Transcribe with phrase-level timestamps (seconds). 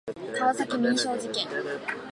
[0.33, 1.45] 川崎民商事件